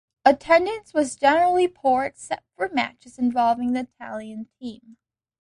[0.25, 4.97] Attendance was generally poor except for matches involving the Italian team.